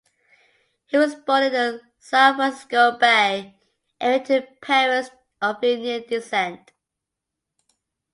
He 0.87 0.97
was 0.97 1.13
born 1.13 1.43
in 1.43 1.53
the 1.53 1.79
San 1.99 2.35
Francisco 2.35 2.97
Bay 2.97 3.53
area 3.99 4.25
to 4.25 4.41
parents 4.59 5.11
of 5.39 5.63
Indian 5.63 6.01
descent. 6.09 6.71